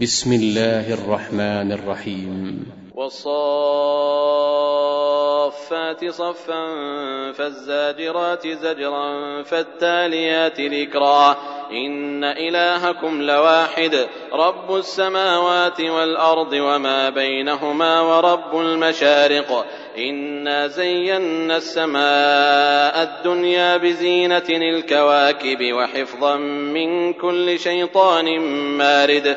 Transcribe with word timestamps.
بسم 0.00 0.32
الله 0.32 0.94
الرحمن 0.94 1.72
الرحيم. 1.72 2.66
والصافات 2.94 3.20
صفا 6.10 6.66
فالزاجرات 7.32 8.48
زجرا 8.48 9.42
فالتاليات 9.42 10.60
ذكرا. 10.60 11.36
إن 11.72 12.24
إلهكم 12.24 13.22
لواحد 13.22 14.06
رب 14.32 14.76
السماوات 14.76 15.80
والأرض 15.80 16.52
وما 16.52 17.10
بينهما 17.10 18.00
ورب 18.00 18.60
المشارق. 18.60 19.66
إنا 19.98 20.66
زينا 20.66 21.56
السماء 21.56 23.02
الدنيا 23.02 23.76
بزينة 23.76 24.48
الكواكب 24.48 25.72
وحفظا 25.72 26.36
من 26.36 27.12
كل 27.12 27.58
شيطان 27.58 28.40
مارد. 28.78 29.36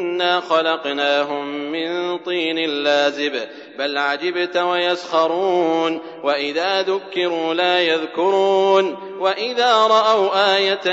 إنا 0.21 0.39
خلقناهم 0.39 1.45
من 1.71 2.17
طين 2.17 2.83
لازب 2.83 3.33
بل 3.77 3.97
عجبت 3.97 4.57
ويسخرون 4.57 6.01
وإذا 6.23 6.81
ذكروا 6.81 7.53
لا 7.53 7.81
يذكرون 7.81 8.97
وإذا 9.19 9.73
رأوا 9.73 10.55
آية 10.55 10.91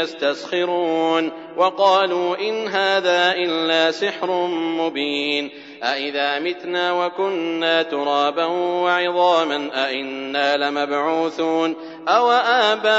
يستسخرون 0.00 1.32
وقالوا 1.56 2.36
إن 2.38 2.68
هذا 2.68 3.32
إلا 3.32 3.90
سحر 3.90 4.46
مبين 4.48 5.50
أإذا 5.82 6.38
متنا 6.38 6.92
وكنا 6.92 7.82
ترابا 7.82 8.44
وعظاما 8.44 9.70
أإنا 9.74 10.56
لمبعوثون 10.56 11.76
أو 12.08 12.30
آباؤنا 12.30 12.94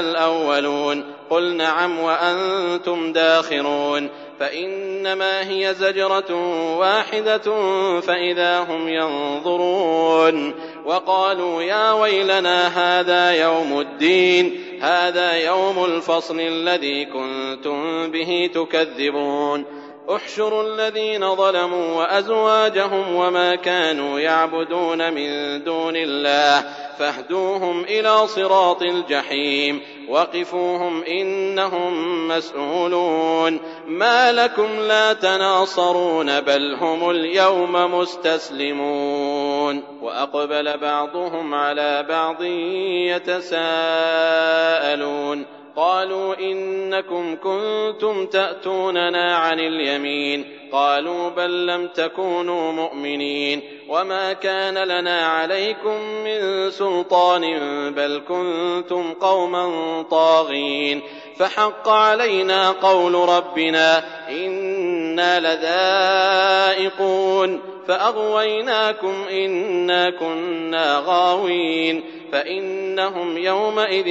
الأولون 0.00 1.19
قل 1.30 1.56
نعم 1.56 1.98
وأنتم 1.98 3.12
داخرون 3.12 4.08
فإنما 4.40 5.48
هي 5.50 5.74
زجرة 5.74 6.34
واحدة 6.78 7.60
فإذا 8.00 8.60
هم 8.60 8.88
ينظرون 8.88 10.54
وقالوا 10.84 11.62
يا 11.62 11.92
ويلنا 11.92 12.68
هذا 12.68 13.30
يوم 13.30 13.80
الدين 13.80 14.60
هذا 14.80 15.32
يوم 15.32 15.84
الفصل 15.84 16.40
الذي 16.40 17.04
كنتم 17.04 18.10
به 18.10 18.50
تكذبون. 18.54 19.64
احشروا 20.16 20.62
الذين 20.62 21.36
ظلموا 21.36 21.96
وأزواجهم 21.96 23.14
وما 23.14 23.54
كانوا 23.54 24.20
يعبدون 24.20 25.12
من 25.12 25.64
دون 25.64 25.96
الله 25.96 26.64
فاهدوهم 26.98 27.84
إلى 27.84 28.26
صراط 28.26 28.82
الجحيم. 28.82 29.80
وقفوهم 30.10 31.04
إنهم 31.04 32.28
مسؤولون. 32.28 33.60
ما 33.86 34.32
لكم 34.32 34.80
لا 34.80 35.12
تناصرون 35.12 36.40
بل 36.40 36.74
هم 36.74 37.10
اليوم 37.10 37.72
مستسلمون. 37.72 39.82
وأقبل 40.02 40.78
بعضهم 40.78 41.54
على 41.54 42.06
بعض 42.08 42.42
يتساءلون. 43.16 45.46
قالوا 45.76 46.34
إنكم 46.40 47.36
كنتم 47.36 48.26
تأتوننا 48.26 49.36
عن 49.36 49.60
اليمين. 49.60 50.44
قالوا 50.72 51.28
بل 51.28 51.66
لم 51.66 51.86
تكونوا 51.86 52.72
مؤمنين. 52.72 53.62
وما 53.90 54.32
كان 54.32 54.78
لنا 54.78 55.26
عليكم 55.26 56.00
من 56.24 56.70
سلطان 56.70 57.42
بل 57.94 58.22
كنتم 58.28 59.12
قوما 59.12 59.66
طاغين 60.10 61.02
فحق 61.38 61.88
علينا 61.88 62.70
قول 62.70 63.14
ربنا 63.14 64.04
إنا 64.28 65.40
لذائقون 66.76 67.60
فأغويناكم 67.88 69.24
إنا 69.30 70.10
كنا 70.10 71.02
غاوين 71.06 72.04
فإنهم 72.32 73.38
يومئذ 73.38 74.04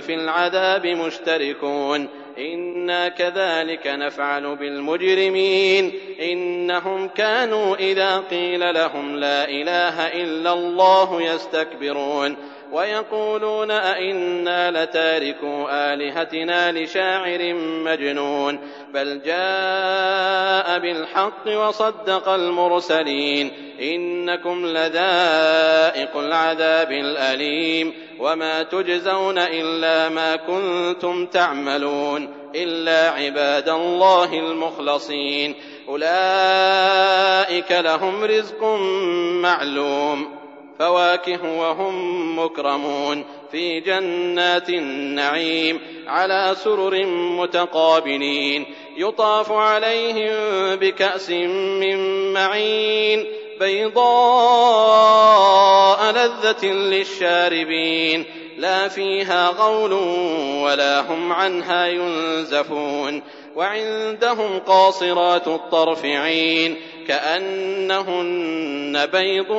في 0.00 0.14
العذاب 0.14 0.86
مشتركون 0.86 2.08
إنا 2.38 3.08
كذلك 3.08 3.86
نفعل 3.86 4.56
بالمجرمين 4.56 5.92
إنهم 6.20 7.08
كانوا 7.08 7.76
إذا 7.76 8.18
قيل 8.18 8.74
لهم 8.74 9.16
لا 9.16 9.48
إله 9.48 10.06
إلا 10.06 10.52
الله 10.52 11.22
يستكبرون 11.22 12.36
ويقولون 12.72 13.70
أئنا 13.70 14.70
لتاركوا 14.70 15.92
آلهتنا 15.94 16.72
لشاعر 16.72 17.54
مجنون 17.54 18.58
بل 18.94 19.20
جاء 19.22 20.78
بالحق 20.78 21.46
وصدق 21.46 22.28
المرسلين 22.28 23.50
إنكم 23.80 24.66
لذائق 24.66 26.16
العذاب 26.16 26.92
الأليم 26.92 27.94
وما 28.20 28.62
تجزون 28.62 29.38
إلا 29.38 30.08
ما 30.08 30.36
كنتم 30.36 31.26
تعملون 31.26 32.28
إلا 32.54 33.10
عباد 33.10 33.68
الله 33.68 34.38
المخلصين. 34.38 35.54
أولئك 35.88 37.72
لهم 37.72 38.24
رزق 38.24 38.64
معلوم. 39.42 40.38
فواكه 40.78 41.58
وهم 41.58 42.38
مكرمون. 42.38 43.24
في 43.52 43.80
جنات 43.80 44.68
النعيم. 44.68 45.80
على 46.06 46.56
سرر 46.64 47.06
متقابلين. 47.06 48.64
يطاف 48.96 49.52
عليهم 49.52 50.34
بكأس 50.76 51.30
من 51.30 52.32
معين. 52.32 53.26
بيضاء 53.60 55.18
لذة 56.12 56.66
للشاربين 56.66 58.24
لا 58.58 58.88
فيها 58.88 59.48
غول 59.48 59.92
ولا 60.62 61.00
هم 61.00 61.32
عنها 61.32 61.86
ينزفون 61.86 63.22
وعندهم 63.56 64.58
قاصرات 64.58 65.48
الطرف 65.48 66.04
عين 66.04 66.76
كأنهن 67.08 69.06
بيض 69.06 69.52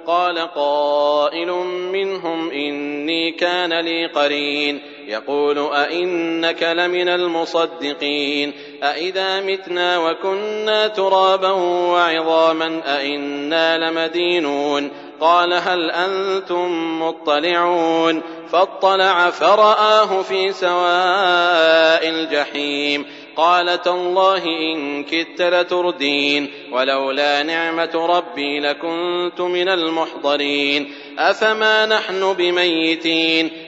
قال 0.06 0.38
قائل 0.38 1.52
منهم 1.92 2.50
إني 2.50 3.32
كان 3.32 3.80
لي 3.80 4.06
قرين 4.06 4.80
يقول 5.10 5.58
أئنك 5.58 6.62
لمن 6.62 7.08
المصدقين 7.08 8.52
أئذا 8.82 9.40
متنا 9.40 9.98
وكنا 9.98 10.88
ترابا 10.88 11.50
وعظاما 11.50 12.82
أئنا 12.86 13.78
لمدينون 13.78 14.90
قال 15.20 15.52
هل 15.52 15.90
أنتم 15.90 17.02
مطلعون 17.02 18.22
فاطلع 18.52 19.30
فرآه 19.30 20.22
في 20.22 20.52
سواء 20.52 22.08
الجحيم 22.08 23.06
قال 23.36 23.82
تالله 23.82 24.44
إن 24.44 25.04
كدت 25.04 25.42
لتردين 25.42 26.50
ولولا 26.72 27.42
نعمة 27.42 27.90
ربي 27.94 28.60
لكنت 28.60 29.40
من 29.40 29.68
المحضرين 29.68 30.92
أفما 31.18 31.86
نحن 31.86 32.32
بميتين 32.32 33.50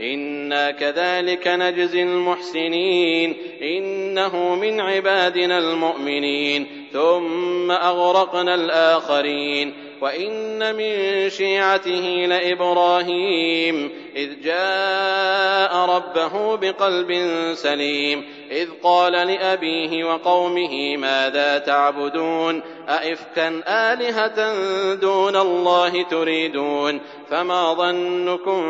إنا 0.00 0.70
كذلك 0.70 1.48
نجزي 1.48 2.02
المحسنين 2.02 3.36
إنه 3.62 4.54
من 4.54 4.80
عبادنا 4.80 5.58
المؤمنين 5.58 6.66
ثم 6.92 7.70
أغرقنا 7.70 8.54
الآخرين 8.54 9.72
وإن 10.00 10.74
من 10.76 11.30
شيعته 11.30 12.26
لإبراهيم 12.28 13.90
إذ 14.16 14.40
جاء 14.44 15.76
ربه 15.76 16.56
بقلب 16.56 17.12
سليم 17.54 18.24
إذ 18.50 18.68
قال 18.82 19.12
لأبيه 19.12 20.04
وقومه 20.04 20.96
ماذا 20.96 21.58
تعبدون 21.58 22.62
أئفكا 22.88 23.62
آلهة 23.68 24.54
دون 24.94 25.36
الله 25.36 26.02
تريدون 26.02 27.00
فما 27.34 27.74
ظنكم 27.74 28.62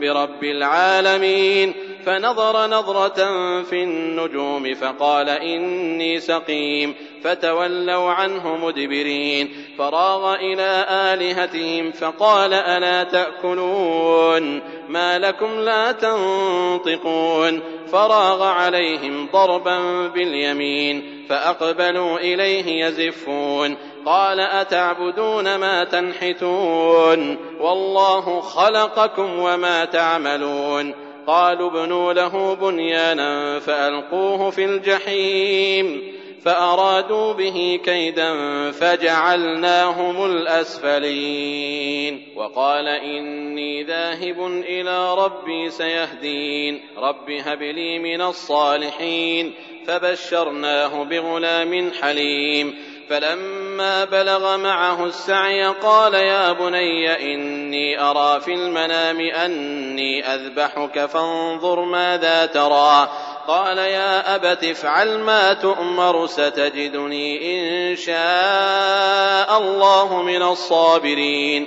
برب 0.00 0.44
العالمين 0.44 1.74
فنظر 2.06 2.66
نظرة 2.66 3.22
في 3.62 3.82
النجوم 3.82 4.74
فقال 4.74 5.28
إني 5.28 6.20
سقيم 6.20 6.94
فتولوا 7.24 8.10
عنه 8.10 8.56
مدبرين 8.56 9.48
فراغ 9.78 10.34
إلى 10.34 10.86
آلهتهم 10.90 11.92
فقال 11.92 12.52
ألا 12.52 13.04
تأكلون 13.04 14.60
ما 14.88 15.18
لكم 15.18 15.60
لا 15.60 15.92
تنطقون 15.92 17.60
فراغ 17.92 18.42
عليهم 18.42 19.28
ضربا 19.32 20.06
باليمين 20.08 21.19
فأقبلوا 21.30 22.18
إليه 22.18 22.84
يزفون. 22.84 23.76
قال 24.06 24.40
أتعبدون 24.40 25.56
ما 25.56 25.84
تنحتون؟ 25.84 27.36
والله 27.60 28.40
خلقكم 28.40 29.38
وما 29.38 29.84
تعملون. 29.84 30.94
قالوا 31.26 31.70
ابنوا 31.70 32.12
له 32.12 32.54
بنيانا 32.54 33.58
فألقوه 33.58 34.50
في 34.50 34.64
الجحيم. 34.64 36.12
فأرادوا 36.44 37.32
به 37.32 37.80
كيدا 37.84 38.34
فجعلناهم 38.70 40.24
الأسفلين. 40.24 42.28
وقال 42.36 42.88
إني 42.88 43.82
ذاهب 43.82 44.46
إلى 44.46 45.14
ربي 45.14 45.70
سيهدين. 45.70 46.80
رب 46.98 47.30
هب 47.30 47.62
لي 47.62 47.98
من 47.98 48.22
الصالحين. 48.22 49.52
فبشرناه 49.86 51.04
بغلام 51.04 51.92
حليم. 52.00 52.74
فلما 53.10 54.04
بلغ 54.04 54.56
معه 54.56 55.04
السعي 55.04 55.66
قال 55.66 56.14
يا 56.14 56.52
بني 56.52 57.34
إني 57.34 58.02
أرى 58.02 58.40
في 58.40 58.54
المنام 58.54 59.20
أني 59.20 60.34
أذبحك 60.34 61.06
فانظر 61.06 61.84
ماذا 61.84 62.46
ترى. 62.46 63.08
قال 63.48 63.78
يا 63.78 64.34
أبت 64.34 64.64
افعل 64.64 65.18
ما 65.18 65.52
تؤمر 65.52 66.26
ستجدني 66.26 67.56
إن 67.56 67.96
شاء 67.96 69.58
الله 69.58 70.22
من 70.22 70.42
الصابرين. 70.42 71.66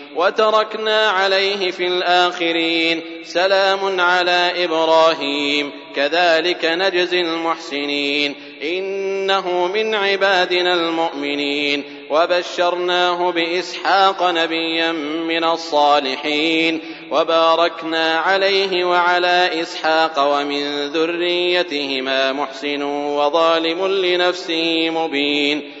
وتركنا 0.15 1.09
عليه 1.09 1.71
في 1.71 1.87
الآخرين. 1.87 3.01
سلام 3.23 4.01
على 4.01 4.51
إبراهيم. 4.63 5.71
كذلك 5.95 6.65
نجزي 6.65 7.21
المحسنين. 7.21 8.35
إنه 8.63 9.67
من 9.67 9.95
عبادنا 9.95 10.73
المؤمنين. 10.73 11.83
وبشرناه 12.09 13.31
بإسحاق 13.31 14.23
نبيا 14.23 14.91
من 15.27 15.43
الصالحين. 15.43 16.79
وباركنا 17.11 18.19
عليه 18.19 18.83
وعلى 18.83 19.61
إسحاق 19.61 20.13
ومن 20.17 20.87
ذريتهما 20.87 22.31
محسن 22.31 22.83
وظالم 22.83 23.87
لنفسه 23.87 24.89
مبين. 24.89 25.80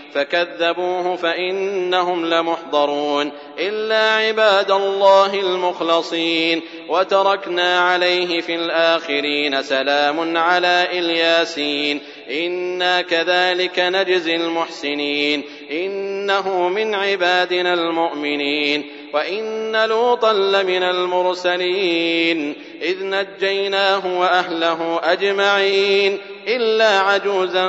فكذبوه 0.13 1.15
فإنهم 1.15 2.25
لمحضرون 2.25 3.31
إلا 3.59 4.11
عباد 4.11 4.71
الله 4.71 5.39
المخلصين 5.39 6.61
وتركنا 6.89 7.79
عليه 7.79 8.41
في 8.41 8.55
الآخرين 8.55 9.61
سلام 9.61 10.37
على 10.37 10.87
إلياسين 10.91 11.99
إنا 12.31 13.01
كذلك 13.01 13.79
نجزي 13.79 14.35
المحسنين 14.35 15.43
إنه 15.71 16.69
من 16.69 16.95
عبادنا 16.95 17.73
المؤمنين 17.73 18.85
وإن 19.13 19.85
لوطا 19.85 20.33
لمن 20.33 20.83
المرسلين 20.83 22.55
إذ 22.81 23.05
نجيناه 23.05 24.19
وأهله 24.19 24.99
أجمعين 25.03 26.17
إلا 26.47 26.99
عجوزا 26.99 27.65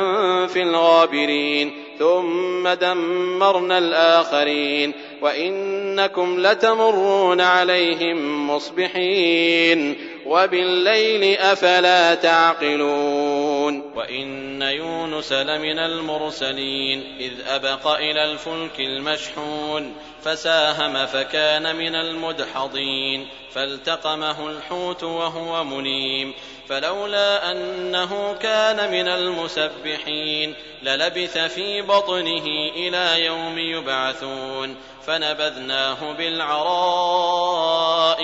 في 0.47 0.63
الغابرين 0.63 1.82
ثم 1.99 2.69
دمرنا 2.69 3.79
الآخرين 3.79 4.93
وإنكم 5.23 6.47
لتمرون 6.47 7.41
عليهم 7.41 8.51
مصبحين 8.51 9.97
وبالليل 10.27 11.39
أفلا 11.39 12.15
تعقلون 12.15 13.93
وإن 13.97 14.63
يونس 14.63 15.33
لمن 15.33 15.79
المرسلين 15.79 17.17
إذ 17.21 17.33
أبق 17.47 17.87
إلى 17.87 18.33
الفلك 18.33 18.81
المشحون 18.81 19.95
فساهم 20.23 21.07
فكان 21.07 21.77
من 21.77 21.95
المدحضين 21.95 23.29
فالتقمه 23.51 24.51
الحوت 24.51 25.05
وهو 25.05 25.65
مليم 25.65 26.35
فلولا 26.73 27.53
أنه 27.53 28.35
كان 28.35 28.91
من 28.91 29.09
المسبحين 29.09 30.55
للبث 30.83 31.39
في 31.39 31.83
بطنه 31.83 32.45
إلى 32.77 33.25
يوم 33.25 33.59
يبعثون 33.59 34.77
فنبذناه 35.07 36.13
بالعراء 36.13 37.51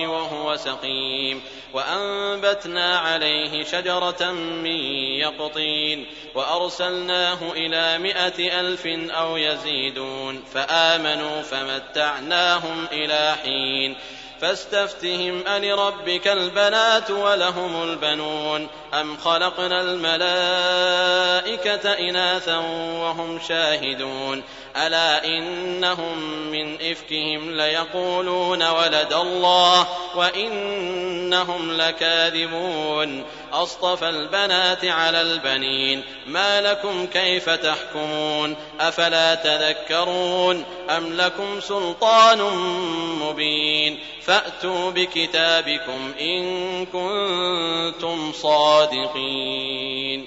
وهو 0.07 0.57
سقيم 0.57 1.43
وأنبتنا 1.75 2.99
عليه 2.99 3.65
شجرة 3.65 4.33
من 4.33 4.81
يقطين 5.21 6.07
وأرسلناه 6.35 7.53
إلى 7.53 7.99
مائة 7.99 8.61
ألف 8.61 8.87
أو 9.11 9.37
يزيدون 9.37 10.45
فآمنوا 10.55 11.43
فمتعناهم 11.43 12.87
إلى 12.93 13.37
حين 13.43 13.97
فاستفتهم 14.41 15.47
ألربك 15.47 16.29
البنات 16.29 17.11
ولهم 17.11 17.83
البنون 17.83 18.69
أم 18.95 19.17
خلقنا 19.17 19.81
الملائكة 19.81 21.29
إناثا 21.93 22.57
وهم 23.01 23.41
شاهدون؟ 23.49 24.43
ألا 24.77 25.25
إنهم 25.25 26.19
من 26.51 26.75
إفكهم 26.75 27.57
ليقولون 27.57 28.69
ولد 28.69 29.13
الله 29.13 29.87
وإنهم 30.15 31.73
لكاذبون؟ 31.73 33.25
أصطفى 33.53 34.09
البنات 34.09 34.85
على 34.85 35.23
البنين 35.23 36.03
ما 36.27 36.61
لكم 36.61 37.07
كيف 37.07 37.51
تحكمون؟ 37.51 38.57
أفلا 38.81 39.35
تذكرون 39.35 40.65
أم 40.91 41.13
لكم 41.13 41.61
سلطان 41.61 42.43
مبين؟ 43.21 43.99
فأتوا 44.29 44.91
بكتابكم 44.91 46.13
إن 46.21 46.87
كنتم 46.87 48.33
صادقين. 48.33 50.27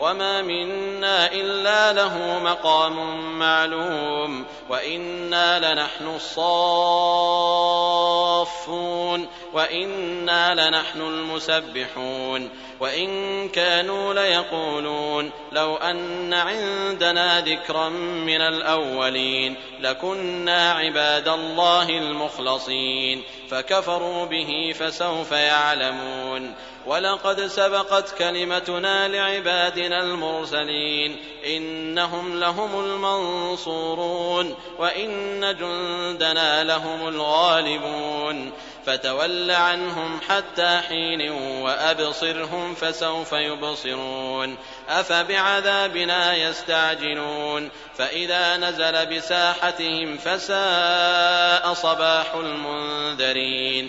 وما 0.00 0.42
منا 0.42 1.32
إلا 1.32 1.92
له 1.92 2.38
مقام 2.38 3.38
معلوم 3.38 4.46
وإنا 4.68 5.72
لنحن 5.72 6.06
الصافون 6.16 6.40
وإنا 9.52 10.54
لنحن 10.54 11.00
المسبحون 11.00 12.50
وإن 12.80 13.48
كانوا 13.48 14.14
ليقولون 14.14 15.30
لو 15.52 15.76
أن 15.76 16.34
عندنا 16.34 17.40
ذكرا 17.40 17.88
من 17.88 18.40
الأولين 18.40 19.56
لكنا 19.80 20.72
عباد 20.72 21.28
الله 21.28 21.88
المخلصين 21.88 23.22
فكفروا 23.50 24.26
به 24.26 24.74
فسوف 24.78 25.32
يعلمون. 25.32 26.54
ولقد 26.86 27.40
سبقت 27.40 28.18
كلمتنا 28.18 29.08
لعبادنا 29.08 30.02
المرسلين. 30.02 31.16
إنهم 31.46 32.40
لهم 32.40 32.84
المنصورون. 32.84 34.54
وإن 34.78 35.40
جندنا 35.40 36.64
لهم 36.64 37.08
الغالبون. 37.08 38.52
فتول 38.86 39.50
عنهم 39.50 40.20
حتى 40.28 40.80
حين 40.88 41.30
وأبصرهم 41.62 42.74
فسوف 42.74 43.32
يبصرون. 43.32 44.56
أفبعذابنا 44.88 46.36
يستعجلون. 46.36 47.70
فإذا 47.98 48.56
نزل 48.56 49.16
بساحتهم 49.16 50.18
فساء 50.18 51.74
صباح 51.74 52.34
المنذرين. 52.34 53.88